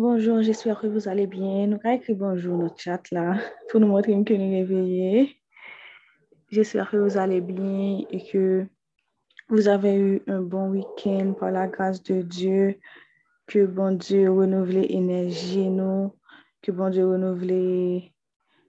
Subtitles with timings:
[0.00, 1.68] Bonjour, j'espère que vous allez bien.
[1.68, 3.38] Nous avons écrit bonjour le chat là
[3.70, 5.36] pour nous montrer que nous réveillés.
[6.50, 8.66] J'espère que vous allez bien et que
[9.48, 12.80] vous avez eu un bon week-end par la grâce de Dieu.
[13.46, 16.12] Que bon Dieu renouvelle l'énergie nous,
[16.60, 18.02] que bon Dieu renouvelle,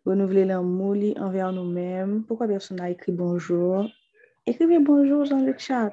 [0.06, 2.24] renouvelle l'amour envers nous-mêmes.
[2.26, 3.90] Pourquoi personne n'a écrit bonjour?
[4.46, 5.92] Écrivez bonjour dans le chat.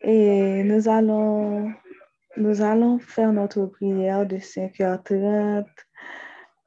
[0.00, 1.72] Et nous allons
[2.36, 5.66] nous allons faire notre prière de 5h30.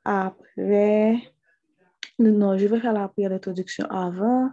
[0.06, 1.18] Après,
[2.20, 4.50] non, je vais faire la prière d'introduction avant.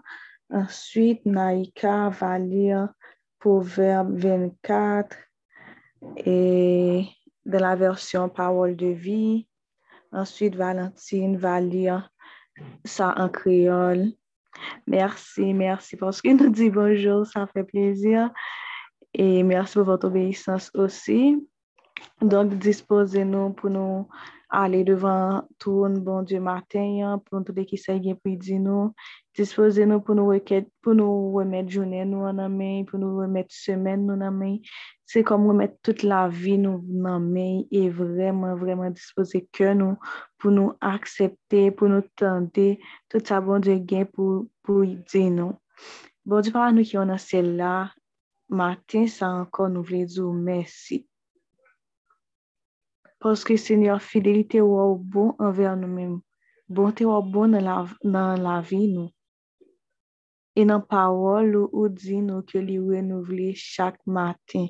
[0.51, 2.89] Ensuite, Naïka va lire
[3.39, 5.17] Proverbe 24
[6.17, 7.07] et
[7.47, 9.47] de la version Parole de vie.
[10.13, 12.11] Ensuite, Valentine va lire
[12.85, 14.13] ça en créole.
[14.87, 18.31] Merci, merci parce que nous dit bonjour, ça fait plaisir.
[19.15, 21.37] Et merci pour votre obéissance aussi.
[22.21, 24.09] Donc, disposez-nous pour nous
[24.51, 28.93] aller devant tout un bon Dieu matin, pour nous tout qui sait bien puis nous.
[29.37, 30.33] Disposez-nous pour nous
[30.83, 34.57] pour nous remettre journée nous en main, pour nous remettre semaine nous en main.
[35.05, 39.97] C'est comme remettre toute la vie nous en main et vraiment, vraiment disposer que nous
[40.39, 45.55] pour nous accepter, pour nous tenter tout ça bon Dieu gain pour, pour dire nous.
[46.25, 47.91] Bon Dieu, par nous qui en a celle-là,
[48.49, 51.03] matin sa ankon nou vle djou mersi.
[53.21, 56.23] Paske senyor fidelite waw bon anver nou menm.
[56.69, 59.09] Bonte waw bon nan la, nan la vi nou.
[60.55, 64.69] E nan pawol ou ou di nou ke li renouvle chak matin.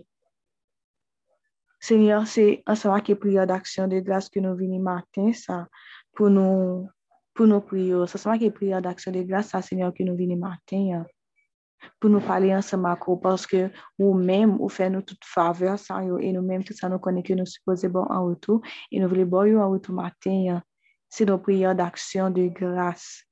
[1.84, 5.66] Senyor, se ansama ki priyo d'aksyon de glas ke nou vini matin sa
[6.16, 6.86] pou nou,
[7.36, 8.06] pou nou priyo.
[8.06, 11.02] Ansama ki priyo d'aksyon de glas sa senyor ke nou vini matin ya.
[12.00, 13.66] pou nou pale ansama ko, paske
[14.00, 17.02] ou mèm ou fè nou tout faveur san yo, e nou mèm tout sa nou
[17.02, 20.42] konen ke nou suppose bon an wotou, e nou vle bon yo an wotou maten
[20.48, 20.58] ya,
[21.12, 23.24] se nou priyan d'aksyon de grase.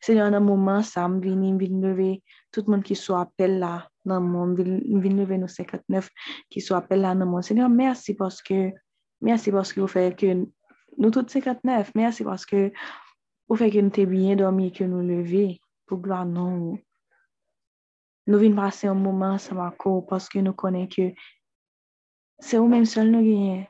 [0.00, 2.10] Se yon nan mouman sa, m vini, m vini leve,
[2.52, 3.74] tout moun ki sou apel la
[4.08, 6.08] nan moun, m vini leve nou 59
[6.52, 7.44] ki sou apel la nan moun.
[7.44, 8.72] Se yon mersi paske,
[9.24, 12.70] mersi paske ou fè ke nou tout 59, mersi paske
[13.48, 15.60] ou fè ke nou te binye dormi ke nou leve.
[15.88, 16.82] pou gloan non nan ou.
[18.26, 21.10] Nou vin pase an mouman sa bako paske nou konen ke
[22.40, 23.66] se ou menm sol nou genyen.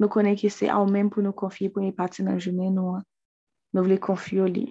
[0.00, 2.76] Nou konen ke se a ou menm pou nou konfye pou ni pati nan jounen
[2.76, 3.06] nou an.
[3.72, 4.66] Nou vle konfyo li.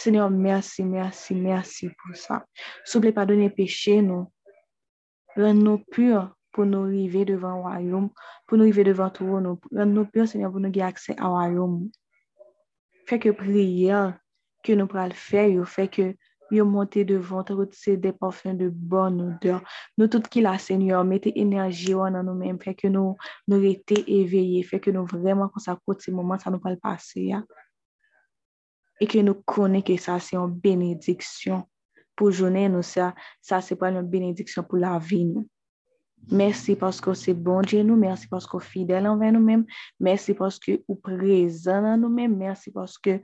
[0.00, 2.40] Senyor, mersi, mersi, mersi pou sa.
[2.88, 4.30] Souple pa donen peche nou.
[5.36, 8.08] Ren nou pur pou nou rive devan wayoum,
[8.48, 9.60] pou nou rive devan tou nou.
[9.76, 11.82] Ren nou pur, senyor, pou nou gen akse a wayoum.
[13.10, 14.00] Fè ke priya
[14.62, 16.12] ke nou pral fè yo, fè ke
[16.54, 19.64] yo monte devan, ta kote se depanfen de bon odeur.
[19.98, 23.16] Nou tout ki la, Seigneur, mette enerji yo nan nou men, fè ke nou
[23.50, 26.78] nou rete eveye, fè ke nou vreman kon sa kote se mouman sa nou pral
[26.78, 27.42] pase ya.
[29.02, 31.66] E ke nou konen ke sa se yon benediksyon
[32.14, 33.10] pou jounen nou sa,
[33.42, 35.50] sa se pral yon benediksyon pou la vi nou.
[36.28, 39.64] Mersi paske bon ou se bonje nou, mersi paske ou fidel anve nou men,
[39.98, 43.20] mersi paske ou prezan an nou men, mersi paske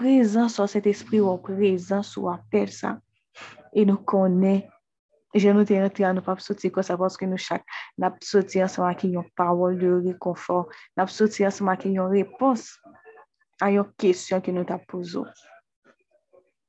[0.00, 2.96] prezan sou set espri ou prezan sou apel sa.
[3.74, 4.64] E nou konen,
[5.34, 7.62] jen nou te rentre an nou pap soti kwa sa paske nou chak
[8.00, 12.72] nap soti ansama ki yon parol de rekonfor, nap soti ansama ki yon repons
[13.62, 15.28] a yon kesyon ki nou tap pouzo.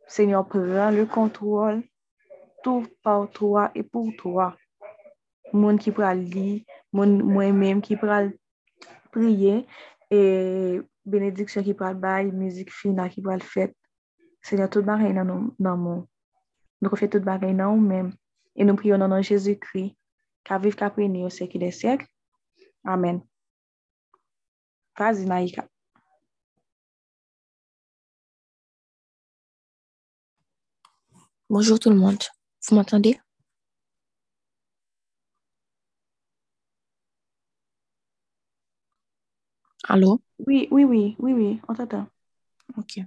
[0.07, 1.81] Senyor, pren le kontrol,
[2.63, 4.55] tout par toi et pour toi.
[5.55, 8.23] Monde qui pourra lire, moi-même qui pourra
[9.11, 9.65] prier
[10.11, 13.69] et bénédiction qui pourra bail, musique fine qui pourra le faire.
[14.41, 16.07] Seigneur, tout bagaille dans nous, dans mon.
[16.81, 18.13] Nous faisons tout bagaille dans nous-mêmes.
[18.55, 19.95] Et nous prions dans Jésus-Christ,
[20.43, 22.07] qu'à vivre qu'à au siècle des siècles.
[22.83, 23.21] Amen.
[24.97, 25.67] Vas-y, Naïka.
[31.49, 32.23] Bonjour tout le monde.
[32.67, 33.19] Vous m'entendez?
[39.87, 40.21] Allô?
[40.39, 42.07] Oui, oui, oui, oui, oui, on t'entend.
[42.75, 42.99] Ok.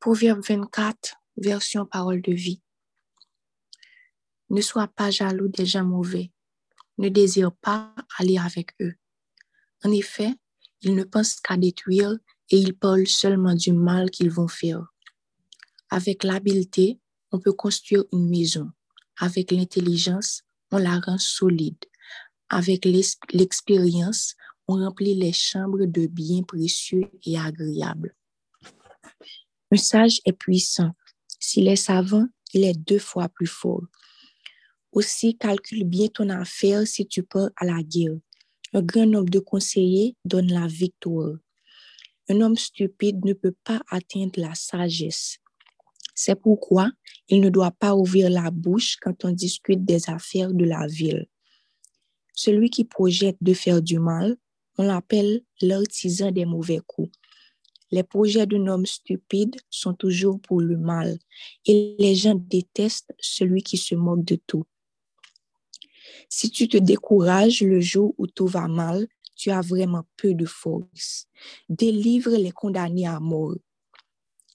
[0.00, 2.62] Proverbe 24, version parole de vie.
[4.48, 6.32] Ne sois pas jaloux des gens mauvais.
[6.96, 8.94] Ne désire pas aller avec eux.
[9.84, 10.34] En effet,
[10.80, 12.16] ils ne pensent qu'à détruire
[12.50, 14.86] et ils parlent seulement du mal qu'ils vont faire.
[15.90, 16.98] Avec l'habileté,
[17.30, 18.70] on peut construire une maison.
[19.18, 21.84] Avec l'intelligence, on la rend solide.
[22.48, 24.34] Avec l'expérience,
[24.68, 28.14] on remplit les chambres de biens précieux et agréables.
[29.72, 30.92] Un sage est puissant.
[31.40, 33.82] S'il est savant, il est deux fois plus fort.
[34.92, 38.16] Aussi, calcule bien ton affaire si tu pars à la guerre.
[38.72, 41.36] Un grand nombre de conseillers donne la victoire.
[42.28, 45.38] Un homme stupide ne peut pas atteindre la sagesse.
[46.14, 46.90] C'est pourquoi
[47.28, 51.26] il ne doit pas ouvrir la bouche quand on discute des affaires de la ville.
[52.36, 54.36] Celui qui projette de faire du mal,
[54.76, 57.10] on l'appelle l'artisan des mauvais coups.
[57.90, 61.18] Les projets d'un homme stupide sont toujours pour le mal
[61.64, 64.64] et les gens détestent celui qui se moque de tout.
[66.28, 70.44] Si tu te décourages le jour où tout va mal, tu as vraiment peu de
[70.44, 71.28] force.
[71.70, 73.56] Délivre les condamnés à mort.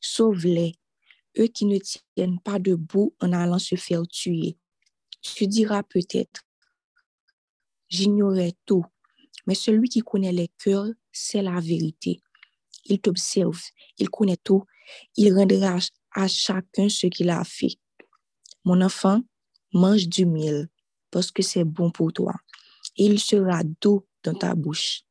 [0.02, 0.76] Sauve-les,
[1.40, 4.58] eux qui ne tiennent pas debout en allant se faire tuer.
[5.22, 6.42] Tu diras peut-être,
[7.92, 8.86] j'ignorais tout,
[9.46, 12.22] mais celui qui connaît les cœurs, c'est la vérité.
[12.86, 13.62] Il t'observe,
[14.00, 14.64] il connaît tout,
[15.18, 15.78] il rendra
[16.14, 17.78] à chacun ce qu'il a fait.
[18.64, 19.22] Mon enfant,
[19.74, 20.70] mange du miel
[21.12, 22.34] parce que c'est bon pour toi.
[22.96, 25.04] Il sera doux dans ta bouche.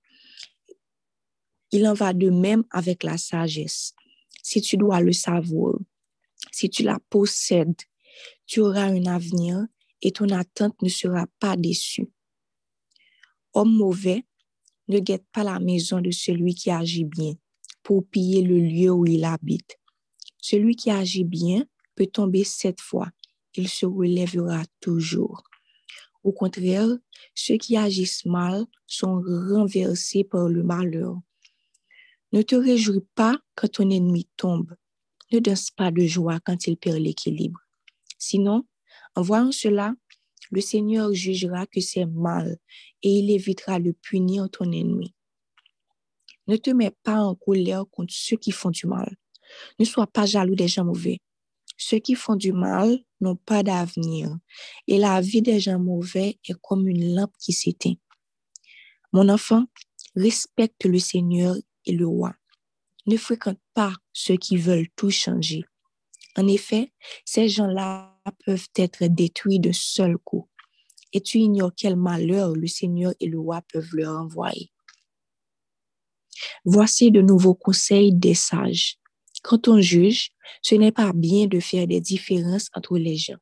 [1.71, 3.94] Il en va de même avec la sagesse.
[4.43, 5.75] Si tu dois le savoir,
[6.50, 7.82] si tu la possèdes,
[8.47, 9.67] tu auras un avenir
[10.03, 12.09] et ton attente ne sera pas déçue.
[13.55, 14.25] Homme mauvais,
[14.88, 17.35] ne guette pas la maison de celui qui agit bien
[17.82, 19.79] pour piller le lieu où il habite.
[20.38, 21.64] Celui qui agit bien
[21.94, 23.11] peut tomber sept fois,
[23.55, 25.43] il se relèvera toujours.
[26.23, 26.88] Au contraire,
[27.35, 31.19] ceux qui agissent mal sont renversés par le malheur.
[32.32, 34.75] Ne te réjouis pas quand ton ennemi tombe.
[35.32, 37.61] Ne danse pas de joie quand il perd l'équilibre.
[38.19, 38.67] Sinon,
[39.14, 39.94] en voyant cela,
[40.50, 42.58] le Seigneur jugera que c'est mal
[43.02, 45.14] et il évitera de punir ton ennemi.
[46.47, 49.17] Ne te mets pas en colère contre ceux qui font du mal.
[49.79, 51.20] Ne sois pas jaloux des gens mauvais.
[51.76, 54.37] Ceux qui font du mal n'ont pas d'avenir
[54.87, 57.94] et la vie des gens mauvais est comme une lampe qui s'éteint.
[59.12, 59.64] Mon enfant,
[60.14, 61.56] respecte le Seigneur
[61.87, 62.35] et le roi.
[63.06, 65.64] Ne fréquente pas ceux qui veulent tout changer.
[66.37, 66.93] En effet,
[67.25, 68.14] ces gens-là
[68.44, 70.49] peuvent être détruits d'un seul coup.
[71.12, 74.71] Et tu ignores quel malheur le Seigneur et le roi peuvent leur envoyer.
[76.65, 78.97] Voici de nouveaux conseils des sages.
[79.43, 80.31] Quand on juge,
[80.62, 83.39] ce n'est pas bien de faire des différences entre les gens.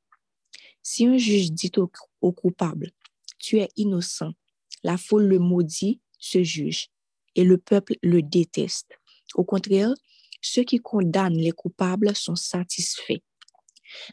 [0.83, 1.73] Si un juge dit
[2.21, 2.93] au, coupable,
[3.39, 4.33] tu es innocent,
[4.83, 6.89] la foule le maudit, ce juge,
[7.35, 8.91] et le peuple le déteste.
[9.35, 9.93] Au contraire,
[10.41, 13.21] ceux qui condamnent les coupables sont satisfaits.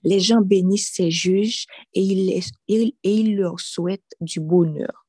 [0.03, 5.05] Les gens bénissent ces juges et ils leur souhaitent du bonheur.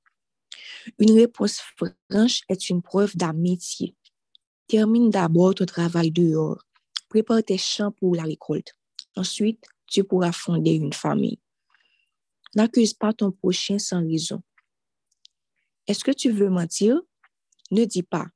[0.99, 3.95] Une réponse franche est une preuve d'amitié.
[4.69, 6.63] Termine d'abord ton travail dehors.
[7.09, 8.73] Prépare tes champs pour la récolte.
[9.15, 11.39] Ensuite, tu pourras fonder une famille.
[12.55, 14.43] N'accuse pas ton prochain sans raison.
[15.87, 17.01] Est-ce que tu veux mentir?
[17.71, 18.27] Ne dis pas,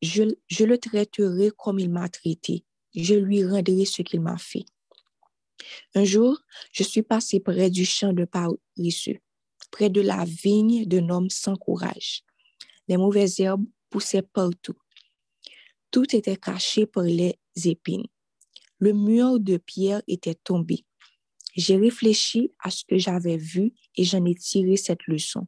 [0.00, 2.64] je le traiterai comme il m'a traité.
[2.94, 4.64] Je lui rendrai ce qu'il m'a fait.
[5.94, 6.38] Un jour,
[6.72, 9.20] je suis passé près du champ de paresseux
[9.70, 12.24] près de la vigne d'un homme sans courage.
[12.88, 14.76] Les mauvaises herbes poussaient partout.
[15.90, 18.06] Tout était caché par les épines.
[18.78, 20.84] Le mur de pierre était tombé.
[21.54, 25.46] J'ai réfléchi à ce que j'avais vu et j'en ai tiré cette leçon.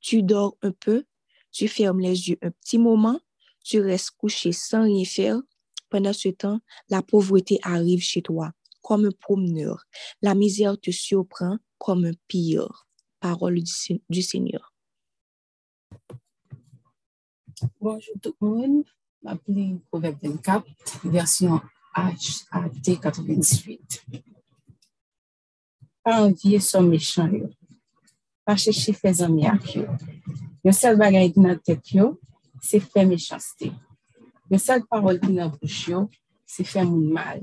[0.00, 1.04] Tu dors un peu,
[1.50, 3.20] tu fermes les yeux un petit moment,
[3.64, 5.40] tu restes couché sans rien faire.
[5.88, 8.52] Pendant ce temps, la pauvreté arrive chez toi
[8.84, 9.84] comme un promeneur.
[10.20, 12.86] La misère te surprend comme un pire.
[13.18, 13.58] Parole
[14.10, 14.74] du, Seigneur.
[17.80, 18.84] Bonjour tout le monde.
[19.24, 20.66] Je Proverbe 24,
[21.04, 21.62] version
[21.94, 24.04] HAT 98.
[26.02, 27.30] Pas envier son méchant,
[28.44, 29.88] pas chercher faire amis avec eux.
[30.62, 31.80] Le seul bagage qui dans tête,
[32.60, 33.72] c'est faire méchanceté.
[34.50, 35.90] Le seul parole qui dans bouche,
[36.44, 37.40] c'est faire mal.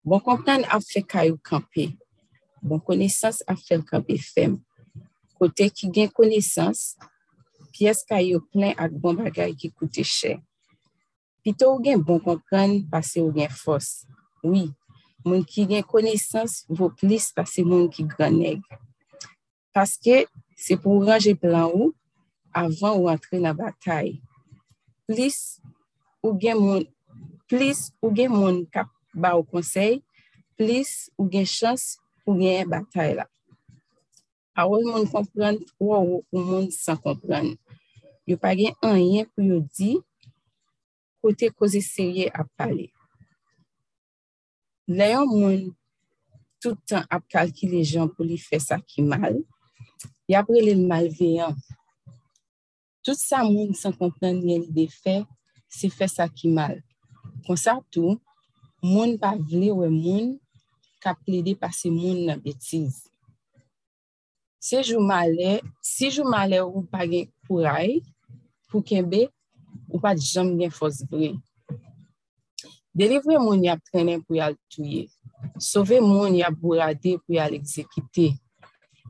[0.00, 1.90] Bon kontan ap fe kayou kampe,
[2.64, 4.54] bon konesans ap fe kampe fem.
[5.36, 6.94] Kote ki gen konesans,
[7.76, 10.38] piyes kayou plen ak bon bagay ki koute chè.
[11.44, 14.06] Pito ou gen bon kontan, pase ou gen fos.
[14.40, 14.70] Oui,
[15.20, 18.64] moun ki gen konesans, vò plis pase moun ki granèk.
[19.76, 20.22] Paske
[20.56, 21.90] se pou raje plan ou,
[22.56, 24.14] avan ou antre na batay.
[25.04, 25.60] Plis
[26.24, 26.88] ou gen moun,
[27.52, 30.00] plis ou gen moun kap ba ou konsey,
[30.58, 33.26] plis ou gen chans pou gen batay la.
[34.54, 37.54] A ou moun kompran, ou ou ou moun san kompran.
[38.28, 39.94] Yo pa gen anyen pou yo di,
[41.24, 42.90] kote koze serye ap pale.
[44.90, 45.66] Le yon moun
[46.60, 49.38] toutan ap kalkile jan pou li fe sa ki mal,
[50.28, 51.56] yapre le malveyan.
[53.00, 55.22] Tout sa moun san kompran gen li de fe,
[55.72, 56.76] se fe sa ki mal.
[57.46, 58.18] Kon sa tou,
[58.82, 60.34] moun pa vle we moun
[61.00, 63.06] ka ple de pase moun nan betiz.
[64.60, 68.00] Se jou male, si jou male ou pa gen kouray,
[68.68, 69.28] pou kenbe,
[69.88, 71.32] ou pa jom gen fos vre.
[72.92, 75.06] Delivre moun yap trenen pou yal touye.
[75.56, 78.34] Sove moun yap bourade pou yal ekzekite.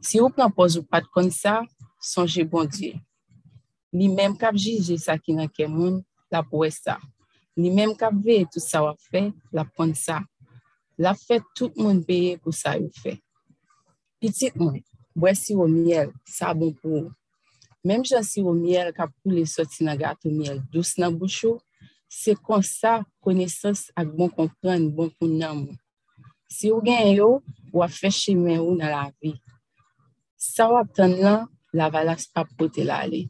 [0.00, 1.60] Si ou pran pos ou pat kon sa,
[1.98, 3.00] sonje bon diye.
[3.90, 5.98] Li menm kap jije sa ki nan ke moun,
[6.30, 7.00] la pou e sa.
[7.58, 10.20] Li menm kap ve tout sa wap fe, la pon sa.
[11.00, 13.16] La fe tout moun beye pou sa yon fe.
[14.20, 14.78] Pitit moun,
[15.16, 17.10] bwe si miel, sa bon pou ou.
[17.82, 21.58] Mem jan si miel kap pou le soti nan gato miel dous nan bouchou,
[22.10, 25.78] se kon sa konesans ak bon kompren bon pou nan moun.
[26.50, 27.40] Si ou gen yo,
[27.72, 29.34] wap fèche men ou nan la vi.
[30.36, 33.24] Sa wap tan lan, la valas pa pote la li.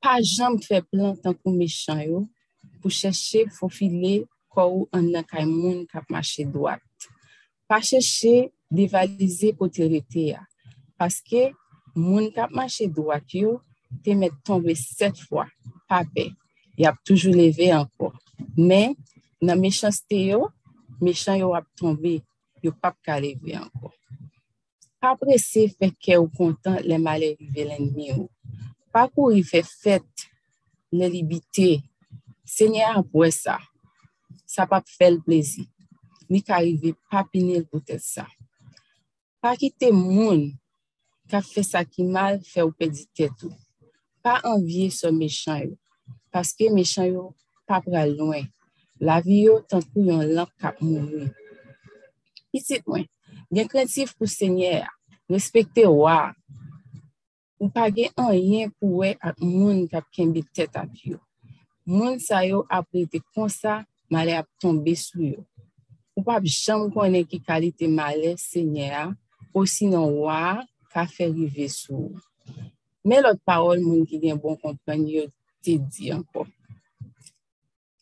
[0.00, 2.20] Pa jan m fè plan tan pou mechan yo,
[2.80, 6.80] pou chèche fofile kou an nan kay moun kap mache doat.
[7.68, 10.40] Pa chèche devalize pote rete ya.
[10.96, 11.50] Paske
[11.92, 13.58] moun kap mache doat yo,
[14.00, 15.44] te met tombe set fwa,
[15.84, 16.30] pa pe,
[16.80, 18.14] yap toujou leve anko.
[18.56, 18.96] Men,
[19.44, 20.46] nan mechanste yo,
[21.04, 22.22] mechan yo ap tombe,
[22.64, 23.92] yo pap ka leve anko.
[25.04, 28.30] Apre se feke ou kontan le male rive lenmi yo.
[28.94, 30.26] Pakou yi fe fet,
[30.92, 31.80] ne libite,
[32.46, 33.58] se nye apwe sa,
[34.48, 35.66] sa pa fel plezi,
[36.30, 38.26] ni ka rive papinil pou tel sa.
[39.40, 40.50] Pa ki te moun,
[41.30, 43.54] ka fe sa ki mal, fe ou pedi tetou.
[44.20, 45.76] Pa anvye se mechan yo,
[46.34, 47.28] paske mechan yo
[47.70, 48.50] pa pral lwen,
[49.00, 51.28] La vi yo tankou yon lank kap moun yo.
[52.52, 53.06] Pisit mwen,
[53.48, 54.82] gen kreatif pou se nye,
[55.32, 56.36] respekte wak,
[57.60, 61.20] ou pa gen an yen pou we ak moun kap kenbe tet ap yo.
[61.84, 65.44] Moun sa yo ap rete konsa, male ap tombe sou yo.
[66.16, 69.04] Ou pa bi chanm konen ki kalite male se nye a,
[69.52, 70.64] ou sinon waa
[70.94, 72.16] ka fe rive sou.
[73.04, 75.28] Men lot parol moun ki gen bon kompany yo
[75.60, 76.46] te di anko.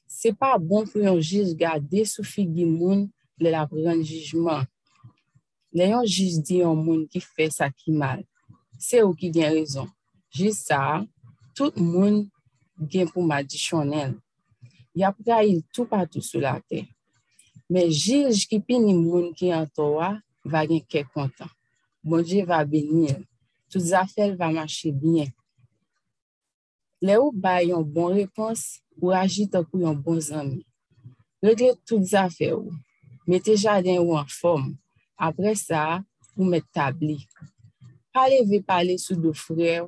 [0.06, 3.08] Se pa bon pou yon jiz gade sou figi moun
[3.42, 4.66] le la pren jizman.
[5.74, 8.27] Le yon jiz di yon moun ki fe sa ki mal.
[8.78, 9.88] se ou ki gen rezon.
[10.34, 11.04] Jisa,
[11.56, 12.26] tout moun
[12.78, 14.14] gen pou ma di madisyonel.
[14.98, 16.84] Yap ka il tou patou sou la te.
[17.68, 21.50] Men jij ki pini moun ki an towa, va gen ke kontan.
[22.04, 23.24] Bonje va benil.
[23.68, 25.28] Tout zafel va mache bien.
[27.02, 30.64] Le ou bay yon bon repons, ou aji takou yon bon zami.
[31.44, 32.72] Regle tout zafel ou.
[33.28, 34.72] Mete jaden ou an form.
[35.18, 36.00] Apre sa,
[36.34, 37.20] ou met tabli.
[38.14, 39.78] Pale ve pale sou do frè,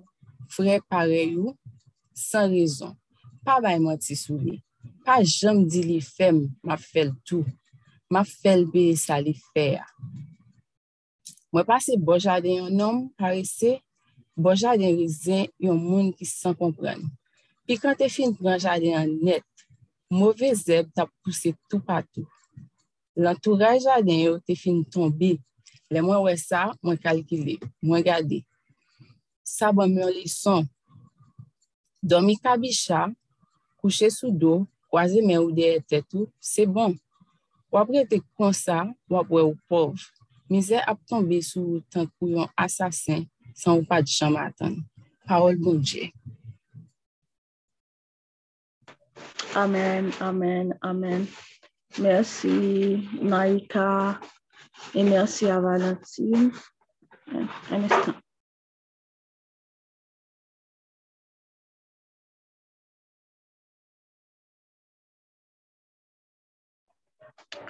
[0.52, 1.54] frè pare yo,
[2.14, 2.96] san rezon.
[3.44, 4.58] Pa bay mati sou li.
[5.06, 7.46] Pa jom di li fem, ma fel tou.
[8.10, 9.86] Ma fel be sa li fè ya.
[11.50, 13.78] Mwen pase bojade yon nom, parese,
[14.38, 17.02] bojade yon rezen yon moun ki san kompren.
[17.66, 19.46] Pi kan te fin pranjade yon net,
[20.10, 22.26] mouve zeb ta puse tout patou.
[23.18, 25.34] Lantouraj jaden yo te fin tombe,
[25.90, 28.44] Le mwen wè sa, mwen kalkile, mwen gade.
[29.42, 30.68] Sa ban mwen lison.
[32.02, 33.09] Domi kabisha,
[33.82, 34.52] kouche sou do,
[34.90, 36.94] kwaze men ou deye tetou, se bon.
[37.75, 39.99] Wapre te konsa, wapwe ou pov.
[40.50, 44.78] Mize ap tombe sou tan kou yon asasin san ou pa di chan matan.
[45.26, 46.09] Parol bon dje.
[49.59, 51.26] Amen, amen, amen.
[51.99, 54.18] Mersi, Naika.
[54.94, 56.52] E mersi a Valentine.
[57.70, 58.14] Un instant.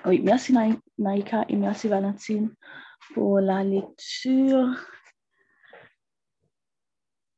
[0.07, 0.55] Oui, merci
[0.99, 2.55] Naïka et merci Valentine
[3.13, 4.75] pour la lecture.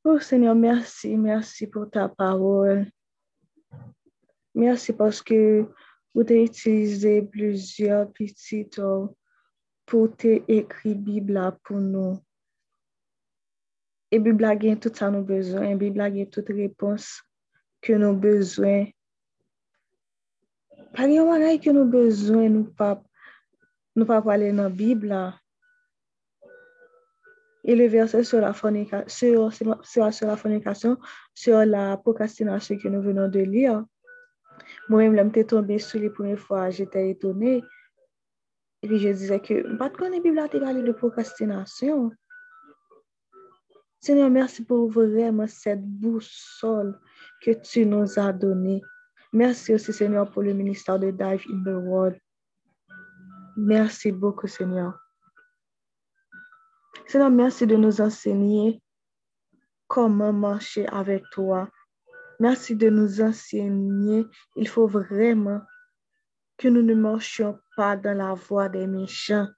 [0.05, 2.91] Oh Seigneur, merci, merci pour ta parole.
[4.55, 5.67] Merci parce que
[6.15, 8.69] vous avez utilisé plusieurs petits
[9.93, 12.17] pou te ekri Bibla pou nou.
[14.13, 17.11] E Bibla gen tout sa nou bezwen, e Bibla gen tout repons
[17.85, 18.89] ke nou bezwen.
[20.97, 22.95] Par yon manay ke nou bezwen nou pa,
[23.93, 25.35] nou pa pale nan Bibla.
[27.63, 30.97] E le verse sur la fornication, sur, sur, sur la fornication,
[31.35, 33.69] sur la procrastination ke nou venon de li.
[34.89, 37.61] Mwen mwen te tombe sou li pounen fwa, jete etone.
[37.61, 37.82] E,
[38.83, 42.11] Et puis, je disais que, pas de connaître la là, parlé de procrastination.
[44.01, 46.99] Seigneur, merci pour vraiment cette boussole
[47.41, 48.83] que tu nous as donnée.
[49.33, 52.19] Merci aussi, Seigneur, pour le ministère de Dive in the World.
[53.57, 54.99] Merci beaucoup, Seigneur.
[57.07, 58.83] Seigneur, merci de nous enseigner
[59.87, 61.69] comment marcher avec toi.
[62.41, 64.27] Merci de nous enseigner.
[64.57, 65.61] Il faut vraiment
[66.63, 69.49] que nous ne marchions pas dans la voie des méchants.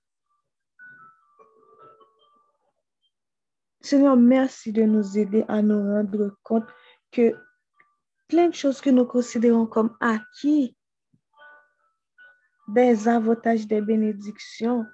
[3.83, 6.67] Seigneur, merci de nous aider à nous rendre compte
[7.13, 7.37] que
[8.27, 10.79] plein de choses que nous considérons comme acquis,
[12.69, 14.87] des avantages, des bénédictions,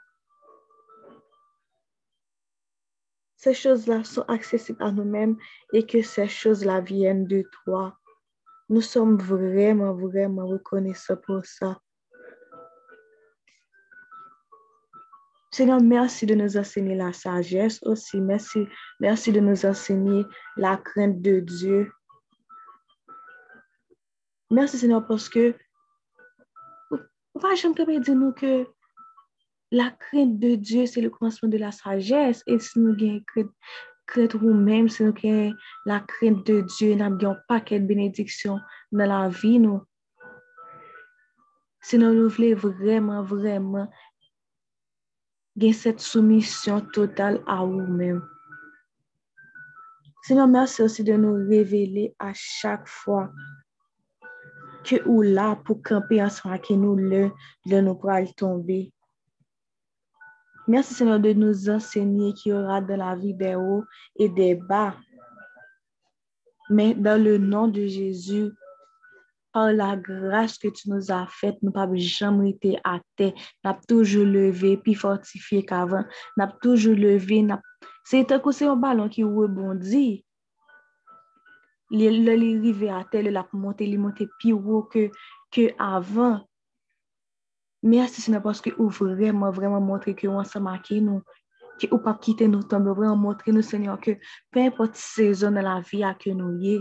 [3.37, 5.37] ces choses-là sont accessibles à nous-mêmes
[5.73, 7.97] et que ces choses-là viennent de toi.
[8.69, 11.81] Nous sommes vraiment, vraiment reconnaissants pour ça.
[15.53, 18.21] Seigneur, merci de nous enseigner la sagesse aussi.
[18.21, 18.69] Merci,
[19.01, 20.25] merci de nous enseigner
[20.57, 21.93] la crainte de Dieu.
[24.51, 25.55] Merci Seigneur parce que
[27.35, 28.67] on va jamais dire nous que
[29.73, 32.43] la crainte de Dieu, c'est le commencement de la sagesse.
[32.47, 33.51] Et si nous avons
[34.07, 35.55] crainte, nous-mêmes, si nous avons
[35.87, 38.59] la crainte de Dieu, nous n'avons pas de bénédiction
[38.93, 39.83] dans la vie, nous.
[41.83, 43.89] Si nous voulons vraiment, vraiment
[45.61, 48.27] gagner cette soumission totale à nous-mêmes.
[50.23, 53.31] Seigneur, merci aussi de nous révéler à chaque fois
[54.85, 57.31] que ou là pour camper ensemble avec nous, le,
[57.67, 58.91] le nous pourra tomber.
[60.67, 63.85] Merci Seigneur de nous enseigner qu'il y aura dans la vie des hauts
[64.17, 64.97] et des bas.
[66.71, 68.51] Mais dans le nom de Jésus,
[69.53, 73.33] par la grâce que tu nous as faite, nous n'avons jamais été à terre.
[73.65, 76.05] Avons toujours levé, puis fortifié qu'avant.
[76.37, 77.47] Nous avons toujours levé.
[78.05, 80.25] C'est un ballon qui rebondit.
[81.91, 85.11] Il est arrivé à terre, il a monté, il est monté plus haut que,
[85.51, 86.41] que avant.
[87.83, 91.23] Merci Seigneur parce que vous vraiment, vraiment montré que vous sommes avec nous,
[91.81, 94.13] que vous pas quitter nous tomber, vraiment montrer nous Seigneur que
[94.51, 96.81] peu importe saison de la vie à que nous y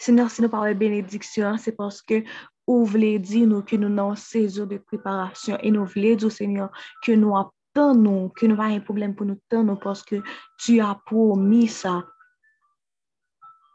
[0.00, 2.24] Seigneur, si nous parlons de bénédiction, c'est parce que
[2.66, 6.70] vous voulez dire nous que nous avons saison de préparation et nous voulons dire Seigneur
[7.02, 10.22] que nous attendons, que nous avons un problème pour nous attendre parce que
[10.58, 12.06] tu as promis ça.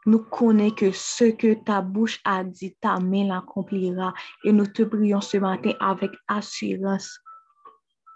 [0.04, 4.12] Nous connaissons que ce que ta bouche a dit, ta main l'accomplira.
[4.44, 7.20] Et nous te prions ce matin avec assurance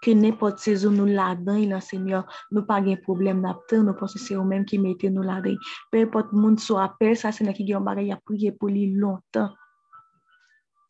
[0.01, 3.85] ke nepot sezon nou la dan, e ilan semyon, nou pa gen problem nap ten,
[3.85, 5.59] nou pon se se ou menm ki mette nou la dan.
[5.93, 9.53] Pe pot moun sou apel, sa se ne ki gen bagay apriye pou li lontan.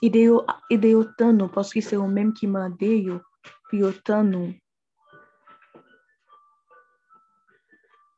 [0.01, 0.39] Ide yo,
[0.73, 3.19] ide yo tan nou, pon se se ou menm ki mande yo,
[3.69, 4.55] pi yo tan nou.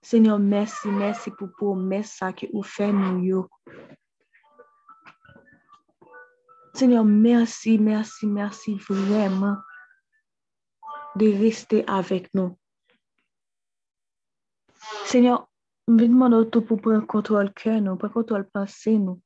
[0.04, 3.46] Senyor, mersi, mersi pou pou, mersi sa ki ou fe nou yo.
[6.76, 9.62] Senyor, mersi, mersi, mersi vreman.
[11.16, 12.56] de rester avec nous.
[15.06, 15.48] Seigneur,
[15.88, 19.20] mwen mwen nou tou pou pren kontrol kè nou, pren kontrol panse nou.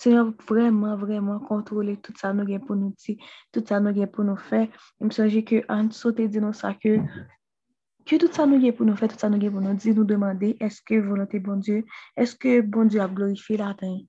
[0.00, 3.18] Seigneur, vreman, vreman kontrole tout sa nou gen pou nou ti,
[3.52, 4.66] tout sa nou gen pou nou fe.
[5.00, 6.94] Mwen soje ke an sote di nou sa ke,
[8.08, 9.92] ke tout sa nou gen pou nou fe, tout sa nou gen pou nou di,
[9.96, 11.84] nou demande, eske volante bon Diyo,
[12.16, 14.00] eske bon Diyo a glorifi la ten.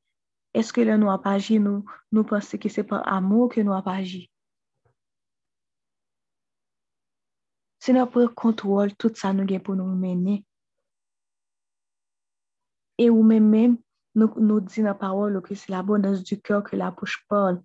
[0.53, 4.25] eske le nou apaji nou, nou pense ki se pa amou ke nou apaji.
[7.81, 10.41] Se nou pou kontrol tout sa nou gen pou nou mene.
[13.01, 13.79] E ou men men,
[14.13, 17.23] nou, nou di nan parol ou ki se la bonans du kèr ke la pouche
[17.31, 17.57] pol.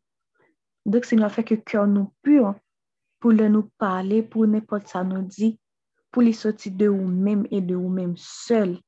[0.89, 2.55] Dok se nou a fek kèr nou pur
[3.21, 5.57] pou le nou pale, pou ne pot sa nou di,
[6.15, 8.79] pou li soti de ou men e de ou men sel.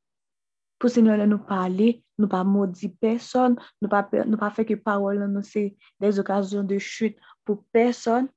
[0.79, 4.51] Pou se nou a le nou pale, nous pas maudire personne, nous pas, nous pas
[4.51, 8.29] que parole, nous, c'est des occasions de chute pour personne.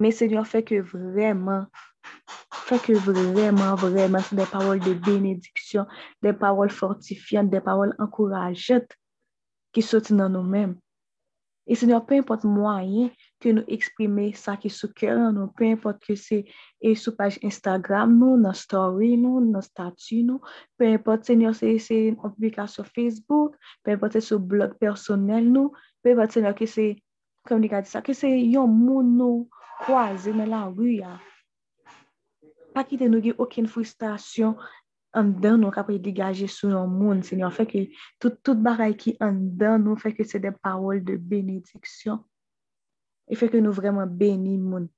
[0.00, 1.66] Mais Seigneur, fait que vraiment,
[2.52, 5.86] fait que vraiment, vraiment, c'est des paroles de bénédiction,
[6.22, 8.92] des paroles fortifiantes, des paroles encourageantes
[9.72, 10.78] qui sortent dans nous-mêmes.
[11.66, 13.10] Et Seigneur, peu importe moyen
[13.42, 16.42] ke nou eksprime sa ki sou kèr nou, pe import ke se
[16.80, 20.40] e sou page Instagram nou, nan story nou, nan statu nou,
[20.78, 25.50] pe import se nyon se, se yon publikasyon Facebook, pe import se sou blog personel
[25.50, 26.92] nou, pe import se nyon ke se,
[27.48, 29.44] kom di ka di sa, ke se yon moun nou
[29.84, 31.18] kwa zi men la wya.
[32.74, 34.56] Pa ki te nou ge oken frustrasyon
[35.14, 37.86] an dan nou kapre degaje sou yon moun, se nyon feke
[38.22, 42.22] tout, tout baray ki an dan nou feke se de parol de benediksyon.
[43.30, 44.88] E fè ke nou vreman beni moun.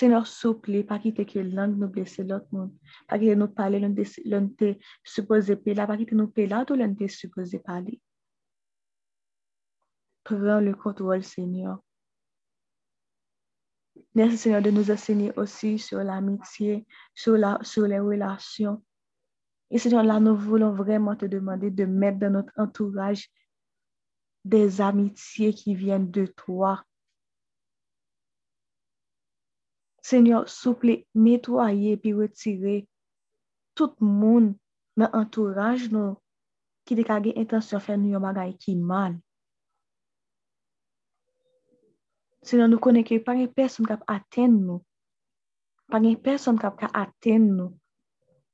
[0.00, 2.70] Seigneur, souple, pa ki te ke lang nou blese lot moun,
[3.10, 4.70] pa ki te nou pale loun te
[5.04, 7.98] suppose pe la, pa ki te nou pe la, tou loun te suppose pale.
[10.24, 11.80] Pren le kontrol, Seigneur.
[14.14, 18.82] Merci Seigneur de nous enseigner aussi sur l'amitié, sur, la, sur les relations.
[19.70, 23.28] Et Seigneur, là, nous voulons vraiment te demander de mettre dans notre entourage
[24.44, 26.84] des amitiés qui viennent de toi.
[30.02, 32.88] Seigneur, souple, nettoyer puis retirer
[33.74, 34.54] tout moun
[34.98, 36.18] nan entourage nou
[36.84, 39.14] ki de kage intansyon fè nou yon bagay ki mal.
[42.44, 44.84] Seigneur, nou konen ki pa gen person kap aten nou.
[45.92, 47.76] Pa gen person kap ka aten nou.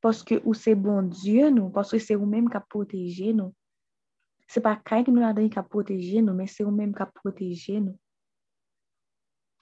[0.05, 3.55] Paske ou se bon Diyo nou, paske se ou men kap proteje nou.
[4.49, 7.03] Ce n'est pas quelqu'un qui nous a donné qui protégé nous, mais c'est vous-même qui
[7.15, 7.99] protégé nous.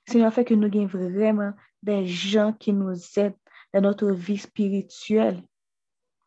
[0.07, 3.37] Seigneur, fait que nous ayons vraiment des gens qui nous aident
[3.73, 5.43] dans notre vie spirituelle.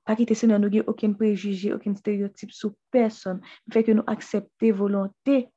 [0.04, 3.41] Pas quitter, nous n'avons aucun préjugé, aucun stéréotype sur personne.
[3.72, 5.50] Fait que nous accepter volonté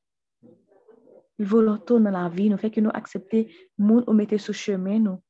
[1.41, 5.23] volonté dans la vie, fait que nous accepter monde ou mettre sur chemin nous.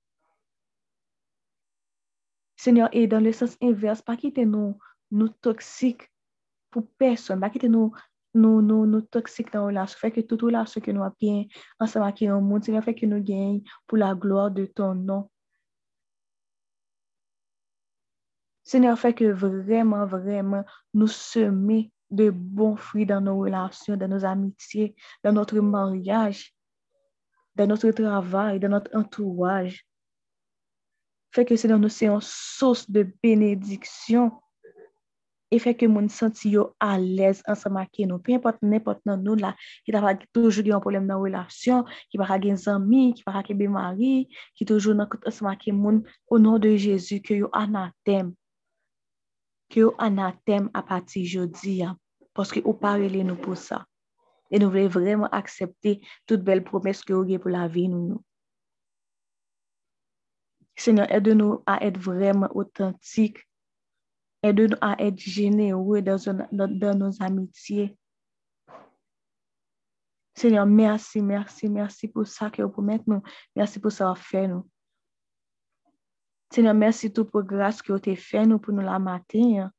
[2.56, 4.76] Seigneur, et dans le sens inverse, pas quitter nous,
[5.10, 6.09] nous toxiques
[6.98, 7.92] personne, pas quitter nous,
[8.34, 11.44] nous, nous, nous toxiques dans la relation, fait que tout ce que nous avons bien
[11.78, 15.30] ensemble avec le monde, Seigneur, fait que nous gagnons pour la gloire de ton nom.
[18.62, 24.24] Seigneur, fait que vraiment, vraiment, nous semer de bons fruits dans nos relations, dans nos
[24.24, 26.54] amitiés, dans notre mariage,
[27.56, 29.86] dans notre travail, dans notre entourage.
[31.32, 34.32] Fait que dans nous, une source de bénédiction.
[35.52, 38.18] Et fait que mon senti à l'aise ensemble avec nous.
[38.18, 42.24] Peu importe n'importe nous là, qui a toujours un problème dans la relation, qui va
[42.24, 44.94] avoir des amis, qui va avoir des maris, qui toujours
[45.26, 48.34] ensemble avec nous, au nom de Jésus, que yo anathème
[49.70, 51.96] que vous anathème à partir d'aujourd'hui, hein,
[52.34, 53.86] parce que vous parlez nous pour ça.
[54.50, 57.88] Et nous voulons vraiment accepter toute belle promesse que vous avez pour la vie.
[57.88, 58.20] Nous.
[60.76, 63.38] Seigneur, aide-nous à être vraiment authentiques.
[64.42, 66.16] Aide-nous à être généreux dans,
[66.52, 67.96] dans nos amitiés.
[70.34, 73.22] Seigneur, merci, merci, merci pour ça que vous promettez nous.
[73.54, 74.66] Merci pour ça que vous faites nous.
[76.50, 79.64] Seigneur, merci tout pour grâce que vous avez fait nous pour nous la matin.
[79.64, 79.72] Hein.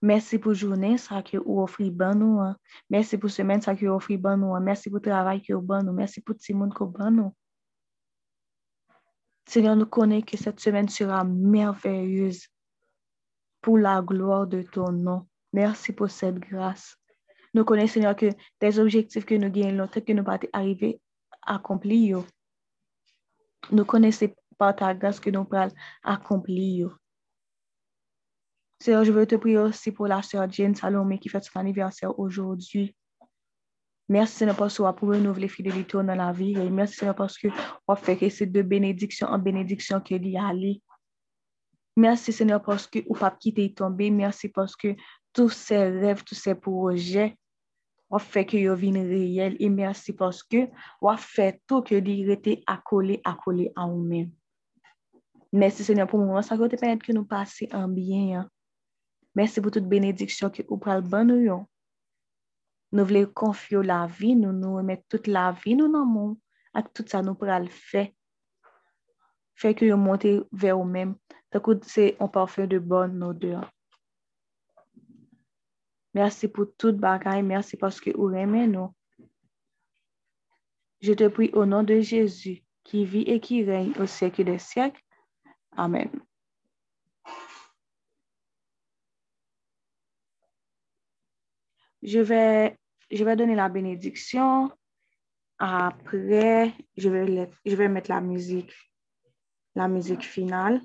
[0.00, 2.40] Merci pour journée ça que vous offrez ban nous.
[2.40, 2.56] Hein.
[2.88, 4.54] Merci pour semaine ça que vous offrez ban nous.
[4.54, 4.60] Hein.
[4.60, 5.92] Merci pour travail que vous ban nous.
[5.92, 7.34] Merci pour tout le monde que vous ban nous.
[9.48, 12.46] Seigneur, nous connaissons que cette semaine sera merveilleuse
[13.62, 15.26] pour la gloire de ton nom.
[15.52, 16.96] Merci pour cette grâce.
[17.54, 21.00] Nous connaissons, Seigneur, que des objectifs que nous gagnons, que nous pas arriver
[21.42, 22.24] à accomplir.
[23.70, 25.68] Nous connaissons par ta grâce que nous pourrons
[26.02, 26.98] accomplir.
[28.80, 32.18] Seigneur, je veux te prier aussi pour la sœur Jane Salomé qui fait son anniversaire
[32.18, 32.96] aujourd'hui.
[34.08, 36.54] Merci Seigneur parce que pour renouveler fidélité dans la vie.
[36.58, 37.48] Et merci Seigneur parce que
[37.86, 40.82] on fait que c'est de bénédiction en bénédiction que y aller.
[41.96, 44.10] Merci Seigneur parce que ou pas qui t'est tombé.
[44.10, 44.96] Merci parce que
[45.32, 47.36] tous ces rêves, tous ces projets
[48.12, 50.68] on fait que yo vin réel et merci parce que
[51.00, 54.30] on fait tout que li rete accolé accolé à nous-mêmes.
[55.50, 58.46] Merci Seigneur pour moment ça te permettre que nous passer en bien.
[59.34, 61.66] Merci pour toute bénédiction que ou pral ban nous.
[62.92, 66.36] Nous voulons confier la vie, nous nous remettre toute la vie nous dans mon
[66.74, 68.14] avec tout ça nous pral fait
[69.64, 69.74] le faire.
[69.74, 71.16] Faire que nous monter vers nous-mêmes.
[71.82, 73.70] C'est un parfum de bonne odeur.
[76.14, 77.42] Merci pour toute bagaille.
[77.42, 78.94] Merci parce que vous aimez nous.
[81.00, 84.58] Je te prie au nom de Jésus qui vit et qui règne au siècle des
[84.58, 85.00] siècles.
[85.76, 86.10] Amen.
[92.02, 92.76] Je vais,
[93.10, 94.70] je vais donner la bénédiction.
[95.58, 98.72] Après, je vais, je vais mettre la musique,
[99.74, 100.80] la musique finale.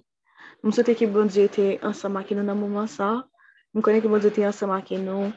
[0.64, 3.28] Je souhaite que bon Dieu était ensemble avec nous dans ce moment ça.
[3.74, 5.32] Je connais que bon Dieu était ensemble avec nous.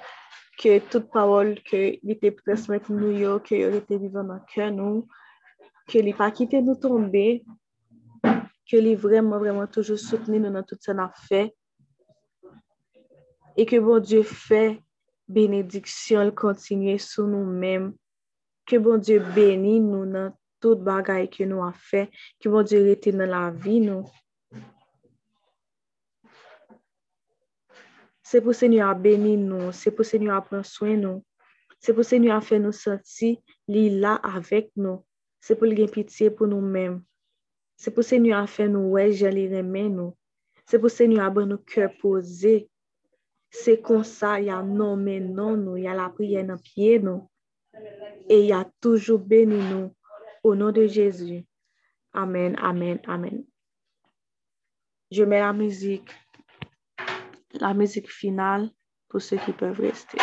[0.59, 5.09] Que toute parole que il était transmettre nous, que il était vivant dans cœur nous,
[5.89, 7.45] que il pas quitté nous tomber,
[8.23, 11.55] que lui vraiment, vraiment toujours soutenu nous dans tout ce qu'on a fait.
[13.57, 14.83] Et que bon Dieu fait
[15.29, 17.95] bénédiction continue sur nous-mêmes.
[18.67, 20.33] Que bon Dieu bénisse nous dans
[20.63, 22.07] tout bagay ki nou a fe,
[22.39, 24.05] ki bon Diyo rete nan la vi nou.
[28.31, 31.19] Se pou se nou a beni nou, se pou se nou a prenswen nou,
[31.83, 33.33] se pou se nou a fe nou senti
[33.67, 35.01] li la avek nou,
[35.43, 37.01] se pou li gen pitiye pou nou menm.
[37.81, 40.15] Se pou se nou a fe nou wej jali remen nou,
[40.69, 42.55] se pou se nou a ban nou kèr pose,
[43.51, 47.25] se konsa ya non men non nou, ya la priye nan piye nou,
[48.31, 49.89] e ya toujou beni nou,
[50.43, 51.45] au nom de Jésus.
[52.13, 53.45] Amen, amen, amen.
[55.11, 56.11] Je mets la musique,
[57.53, 58.71] la musique finale
[59.09, 60.19] pour ceux qui peuvent rester.